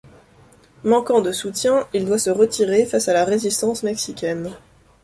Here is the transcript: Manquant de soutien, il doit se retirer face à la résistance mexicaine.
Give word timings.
Manquant 0.83 1.21
de 1.21 1.31
soutien, 1.31 1.87
il 1.93 2.07
doit 2.07 2.17
se 2.17 2.31
retirer 2.31 2.87
face 2.87 3.07
à 3.07 3.13
la 3.13 3.23
résistance 3.23 3.83
mexicaine. 3.83 4.49